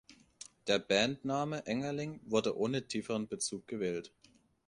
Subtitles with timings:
[0.65, 4.11] Der Bandname Engerling wurde ohne tieferen Bezug gewählt.